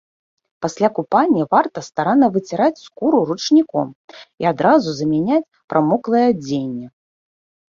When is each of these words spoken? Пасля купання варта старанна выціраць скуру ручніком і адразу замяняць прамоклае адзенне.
Пасля 0.65 0.87
купання 0.99 1.43
варта 1.51 1.79
старанна 1.89 2.29
выціраць 2.39 2.81
скуру 2.87 3.19
ручніком 3.33 3.87
і 4.45 4.49
адразу 4.53 4.89
замяняць 5.01 5.51
прамоклае 5.75 6.25
адзенне. 6.33 6.87